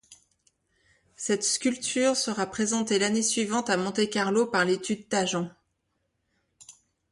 [1.15, 5.51] Cette sculpture sera présentée l’année suivante à Monte-Carlo par l’Étude Tajan.